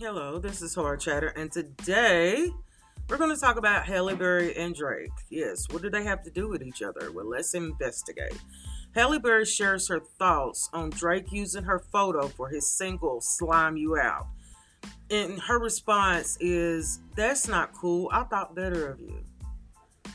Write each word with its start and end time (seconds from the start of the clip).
Hello, 0.00 0.38
this 0.38 0.62
is 0.62 0.76
Hard 0.76 1.00
Chatter, 1.00 1.32
and 1.34 1.50
today 1.50 2.52
we're 3.08 3.16
going 3.16 3.34
to 3.34 3.40
talk 3.40 3.56
about 3.56 3.84
Halle 3.84 4.14
Berry 4.14 4.56
and 4.56 4.72
Drake. 4.72 5.10
Yes, 5.28 5.64
what 5.70 5.82
do 5.82 5.90
they 5.90 6.04
have 6.04 6.22
to 6.22 6.30
do 6.30 6.48
with 6.48 6.62
each 6.62 6.82
other? 6.82 7.10
Well, 7.10 7.28
let's 7.28 7.52
investigate. 7.52 8.38
Halle 8.94 9.18
Berry 9.18 9.44
shares 9.44 9.88
her 9.88 9.98
thoughts 9.98 10.70
on 10.72 10.90
Drake 10.90 11.32
using 11.32 11.64
her 11.64 11.80
photo 11.80 12.28
for 12.28 12.48
his 12.48 12.68
single 12.68 13.20
Slime 13.20 13.76
You 13.76 13.98
Out. 13.98 14.28
And 15.10 15.40
her 15.40 15.58
response 15.58 16.38
is, 16.40 17.00
That's 17.16 17.48
not 17.48 17.72
cool. 17.72 18.08
I 18.12 18.22
thought 18.22 18.54
better 18.54 18.88
of 18.88 19.00
you. 19.00 19.24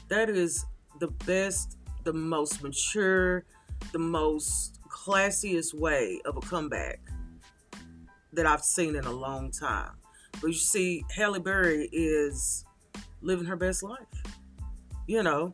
That 0.08 0.30
is 0.30 0.66
the 1.02 1.10
best, 1.26 1.78
the 2.06 2.14
most 2.14 2.64
mature, 2.64 3.44
the 3.92 4.00
most 4.00 4.80
classiest 4.88 5.74
way 5.74 6.22
of 6.24 6.38
a 6.38 6.42
comeback 6.42 7.02
that 8.34 8.46
I've 8.46 8.64
seen 8.64 8.96
in 8.96 9.06
a 9.06 9.12
long 9.12 9.52
time. 9.52 9.92
But 10.42 10.48
you 10.48 10.54
see, 10.54 11.06
Halle 11.16 11.40
Berry 11.40 11.90
is 11.92 12.66
living 13.22 13.46
her 13.46 13.56
best 13.56 13.84
life, 13.84 14.08
you 15.08 15.24
know. 15.24 15.54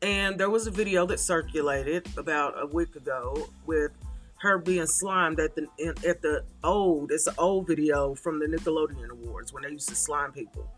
And 0.00 0.38
there 0.38 0.50
was 0.50 0.66
a 0.66 0.70
video 0.70 1.06
that 1.06 1.20
circulated 1.20 2.06
about 2.16 2.54
a 2.60 2.66
week 2.66 2.96
ago 2.96 3.48
with 3.66 3.92
her 4.38 4.58
being 4.58 4.86
slimed 4.86 5.38
at 5.38 5.54
the 5.54 5.68
at 6.04 6.20
the 6.20 6.44
old 6.64 7.12
it's 7.12 7.28
an 7.28 7.34
old 7.38 7.68
video 7.68 8.12
from 8.16 8.40
the 8.40 8.46
Nickelodeon 8.46 9.10
Awards 9.10 9.52
when 9.52 9.62
they 9.62 9.70
used 9.70 9.88
to 9.88 9.94
slime 9.94 10.32
people. 10.32 10.68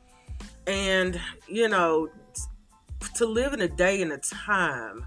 And 0.67 1.19
you 1.49 1.69
know, 1.69 2.11
to 3.15 3.27
live 3.27 3.55
in 3.55 3.63
a 3.63 3.69
day 3.69 4.03
and 4.03 4.13
a 4.13 4.19
time 4.19 5.07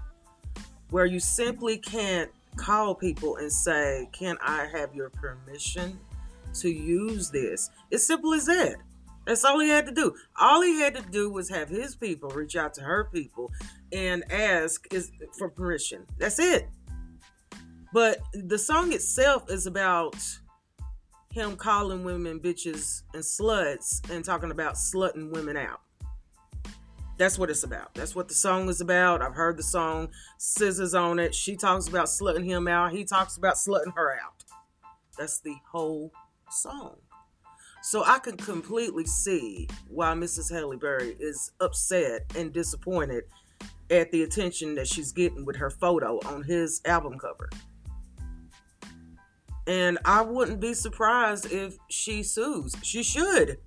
where 0.90 1.06
you 1.06 1.20
simply 1.20 1.78
can't 1.78 2.30
call 2.56 2.96
people 2.96 3.36
and 3.36 3.52
say, 3.52 4.08
"Can 4.10 4.36
I 4.42 4.66
have 4.66 4.92
your 4.92 5.10
permission 5.10 6.00
to 6.62 6.70
use 6.70 7.30
this. 7.30 7.70
It's 7.90 8.06
simple 8.06 8.34
as 8.34 8.46
that. 8.46 8.76
That's 9.26 9.44
all 9.44 9.60
he 9.60 9.68
had 9.68 9.84
to 9.86 9.92
do. 9.92 10.14
All 10.40 10.62
he 10.62 10.80
had 10.80 10.94
to 10.94 11.02
do 11.02 11.30
was 11.30 11.50
have 11.50 11.68
his 11.68 11.94
people 11.94 12.30
reach 12.30 12.56
out 12.56 12.72
to 12.74 12.80
her 12.80 13.10
people 13.12 13.52
and 13.92 14.24
ask 14.32 14.86
is 14.92 15.10
for 15.36 15.50
permission. 15.50 16.06
That's 16.18 16.38
it. 16.38 16.68
But 17.92 18.20
the 18.32 18.58
song 18.58 18.92
itself 18.92 19.50
is 19.50 19.66
about 19.66 20.16
him 21.30 21.56
calling 21.56 22.04
women 22.04 22.40
bitches 22.40 23.02
and 23.12 23.22
sluts 23.22 24.08
and 24.10 24.24
talking 24.24 24.50
about 24.50 24.74
slutting 24.74 25.30
women 25.30 25.56
out. 25.56 25.80
That's 27.18 27.38
what 27.38 27.50
it's 27.50 27.64
about. 27.64 27.92
That's 27.94 28.14
what 28.14 28.28
the 28.28 28.34
song 28.34 28.68
is 28.68 28.80
about. 28.80 29.22
I've 29.22 29.34
heard 29.34 29.58
the 29.58 29.62
song 29.62 30.08
SZA's 30.38 30.94
on 30.94 31.18
it. 31.18 31.34
She 31.34 31.56
talks 31.56 31.88
about 31.88 32.06
slutting 32.06 32.44
him 32.44 32.68
out. 32.68 32.92
He 32.92 33.04
talks 33.04 33.36
about 33.36 33.56
slutting 33.56 33.94
her 33.94 34.14
out. 34.14 34.44
That's 35.18 35.40
the 35.40 35.56
whole 35.70 36.12
song. 36.52 36.96
So 37.82 38.04
I 38.04 38.18
can 38.18 38.36
completely 38.36 39.06
see 39.06 39.68
why 39.88 40.12
Mrs. 40.14 40.52
Halle 40.52 40.76
Berry 40.76 41.16
is 41.18 41.52
upset 41.60 42.22
and 42.36 42.52
disappointed 42.52 43.24
at 43.90 44.10
the 44.10 44.22
attention 44.24 44.74
that 44.74 44.88
she's 44.88 45.12
getting 45.12 45.44
with 45.44 45.56
her 45.56 45.70
photo 45.70 46.18
on 46.26 46.42
his 46.42 46.80
album 46.84 47.18
cover. 47.18 47.48
And 49.66 49.98
I 50.04 50.22
wouldn't 50.22 50.60
be 50.60 50.74
surprised 50.74 51.52
if 51.52 51.76
she 51.88 52.22
sues. 52.22 52.74
She 52.82 53.02
should. 53.02 53.58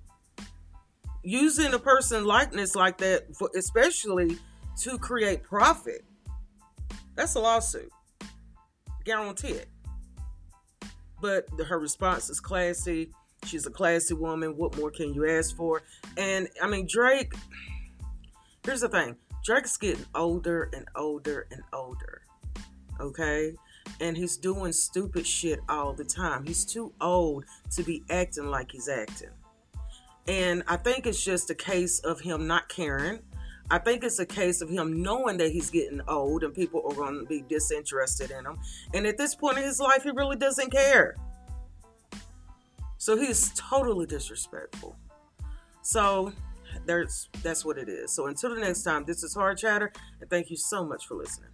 Using 1.22 1.72
a 1.72 1.78
person 1.78 2.24
likeness 2.24 2.74
like 2.74 2.98
that, 2.98 3.34
for, 3.36 3.48
especially 3.56 4.36
to 4.80 4.98
create 4.98 5.44
profit, 5.44 6.04
that's 7.14 7.36
a 7.36 7.40
lawsuit. 7.40 7.90
Guarantee 9.04 9.48
it 9.48 9.71
but 11.22 11.48
her 11.68 11.78
response 11.78 12.28
is 12.28 12.40
classy. 12.40 13.10
She's 13.46 13.64
a 13.66 13.70
classy 13.70 14.14
woman. 14.14 14.56
What 14.56 14.76
more 14.76 14.90
can 14.90 15.14
you 15.14 15.26
ask 15.26 15.56
for? 15.56 15.82
And 16.18 16.48
I 16.60 16.66
mean, 16.66 16.86
Drake, 16.90 17.32
here's 18.64 18.82
the 18.82 18.88
thing 18.88 19.16
Drake's 19.44 19.76
getting 19.76 20.04
older 20.14 20.68
and 20.74 20.86
older 20.96 21.46
and 21.50 21.62
older. 21.72 22.22
Okay? 23.00 23.54
And 24.00 24.16
he's 24.16 24.36
doing 24.36 24.72
stupid 24.72 25.26
shit 25.26 25.60
all 25.68 25.92
the 25.92 26.04
time. 26.04 26.44
He's 26.44 26.64
too 26.64 26.92
old 27.00 27.44
to 27.70 27.82
be 27.82 28.02
acting 28.10 28.46
like 28.46 28.72
he's 28.72 28.88
acting. 28.88 29.30
And 30.28 30.62
I 30.68 30.76
think 30.76 31.06
it's 31.06 31.24
just 31.24 31.50
a 31.50 31.54
case 31.54 31.98
of 32.00 32.20
him 32.20 32.46
not 32.46 32.68
caring. 32.68 33.20
I 33.72 33.78
think 33.78 34.04
it's 34.04 34.18
a 34.18 34.26
case 34.26 34.60
of 34.60 34.68
him 34.68 35.02
knowing 35.02 35.38
that 35.38 35.50
he's 35.50 35.70
getting 35.70 36.02
old 36.06 36.44
and 36.44 36.52
people 36.52 36.82
are 36.86 36.94
going 36.94 37.20
to 37.20 37.24
be 37.24 37.42
disinterested 37.48 38.30
in 38.30 38.44
him. 38.44 38.58
And 38.92 39.06
at 39.06 39.16
this 39.16 39.34
point 39.34 39.56
in 39.56 39.64
his 39.64 39.80
life, 39.80 40.02
he 40.02 40.10
really 40.10 40.36
doesn't 40.36 40.70
care. 40.70 41.16
So 42.98 43.16
he's 43.16 43.50
totally 43.56 44.04
disrespectful. 44.04 44.94
So 45.80 46.34
there's 46.84 47.30
that's 47.42 47.64
what 47.64 47.78
it 47.78 47.88
is. 47.88 48.12
So 48.12 48.26
until 48.26 48.54
the 48.54 48.60
next 48.60 48.82
time, 48.82 49.06
this 49.06 49.22
is 49.22 49.32
Hard 49.32 49.56
Chatter, 49.56 49.90
and 50.20 50.28
thank 50.28 50.50
you 50.50 50.56
so 50.56 50.84
much 50.84 51.06
for 51.06 51.14
listening. 51.14 51.48